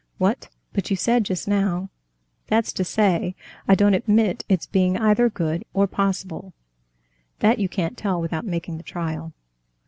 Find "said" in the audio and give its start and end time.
0.95-1.25